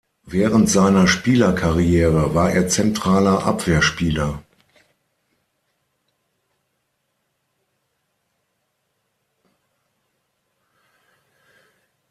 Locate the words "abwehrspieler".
3.45-4.41